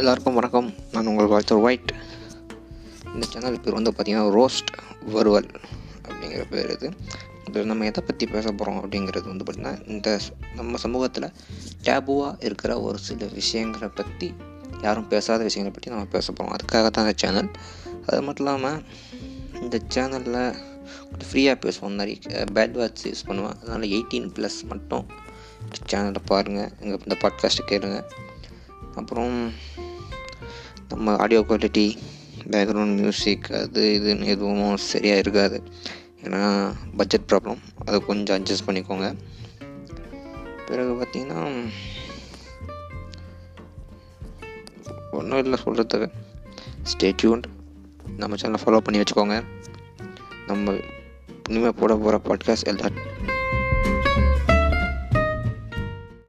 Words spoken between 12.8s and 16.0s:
ஒரு சில விஷயங்களை பற்றி யாரும் பேசாத விஷயங்களை பற்றி